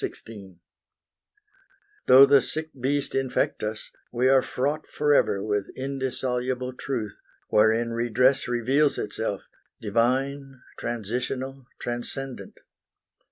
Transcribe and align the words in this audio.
XVI 0.00 0.60
Though 2.06 2.24
the 2.24 2.40
sick 2.40 2.70
beast 2.80 3.16
infect 3.16 3.64
us, 3.64 3.90
we 4.12 4.28
are 4.28 4.42
fraught 4.42 4.86
Forever 4.86 5.42
with 5.42 5.70
indissoluble 5.74 6.72
Truth, 6.72 7.18
Wherein 7.48 7.90
redress 7.90 8.46
reveals 8.46 8.96
itself 8.96 9.48
divine, 9.80 10.60
Transitional, 10.78 11.66
transcendent. 11.80 12.58